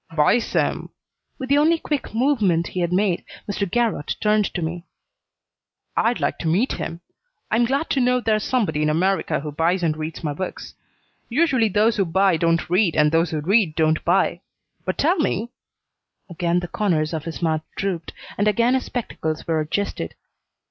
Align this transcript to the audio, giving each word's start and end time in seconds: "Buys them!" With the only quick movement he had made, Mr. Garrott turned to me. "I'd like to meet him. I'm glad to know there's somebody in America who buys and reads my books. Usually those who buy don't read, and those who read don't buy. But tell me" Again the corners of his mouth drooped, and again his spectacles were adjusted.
"Buys 0.15 0.51
them!" 0.51 0.89
With 1.37 1.49
the 1.49 1.59
only 1.59 1.77
quick 1.77 2.11
movement 2.15 2.69
he 2.69 2.79
had 2.79 2.91
made, 2.91 3.23
Mr. 3.47 3.69
Garrott 3.69 4.15
turned 4.19 4.51
to 4.55 4.61
me. 4.63 4.87
"I'd 5.95 6.19
like 6.19 6.39
to 6.39 6.47
meet 6.47 6.71
him. 6.73 7.01
I'm 7.51 7.65
glad 7.65 7.87
to 7.91 7.99
know 7.99 8.19
there's 8.19 8.43
somebody 8.43 8.81
in 8.81 8.89
America 8.89 9.41
who 9.41 9.51
buys 9.51 9.83
and 9.83 9.95
reads 9.95 10.23
my 10.23 10.33
books. 10.33 10.73
Usually 11.29 11.69
those 11.69 11.97
who 11.97 12.05
buy 12.05 12.35
don't 12.35 12.67
read, 12.67 12.95
and 12.95 13.11
those 13.11 13.29
who 13.29 13.41
read 13.41 13.75
don't 13.75 14.03
buy. 14.03 14.41
But 14.85 14.97
tell 14.97 15.17
me" 15.17 15.51
Again 16.31 16.61
the 16.61 16.67
corners 16.67 17.13
of 17.13 17.25
his 17.25 17.43
mouth 17.43 17.61
drooped, 17.77 18.11
and 18.39 18.47
again 18.47 18.73
his 18.73 18.85
spectacles 18.85 19.45
were 19.45 19.59
adjusted. 19.59 20.15